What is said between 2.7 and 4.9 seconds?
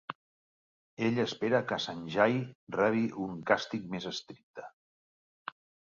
rebi un càstig més estricte.